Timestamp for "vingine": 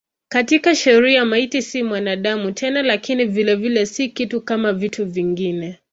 5.05-5.79